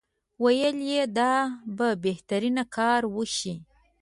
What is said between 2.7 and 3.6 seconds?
کار وشي.